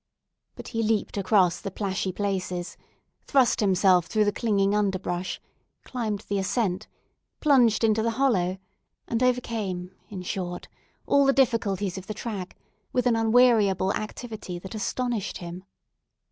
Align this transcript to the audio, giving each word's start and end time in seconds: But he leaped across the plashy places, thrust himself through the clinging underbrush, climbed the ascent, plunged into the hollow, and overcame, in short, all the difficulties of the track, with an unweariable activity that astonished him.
But 0.55 0.69
he 0.69 0.81
leaped 0.81 1.15
across 1.15 1.61
the 1.61 1.69
plashy 1.69 2.11
places, 2.11 2.75
thrust 3.27 3.59
himself 3.59 4.07
through 4.07 4.25
the 4.25 4.31
clinging 4.31 4.73
underbrush, 4.73 5.39
climbed 5.83 6.21
the 6.21 6.39
ascent, 6.39 6.87
plunged 7.39 7.83
into 7.83 8.01
the 8.01 8.09
hollow, 8.17 8.57
and 9.07 9.21
overcame, 9.21 9.93
in 10.09 10.23
short, 10.23 10.67
all 11.05 11.27
the 11.27 11.33
difficulties 11.33 11.99
of 11.99 12.07
the 12.07 12.15
track, 12.15 12.57
with 12.91 13.05
an 13.05 13.15
unweariable 13.15 13.93
activity 13.93 14.57
that 14.57 14.73
astonished 14.73 15.37
him. 15.37 15.65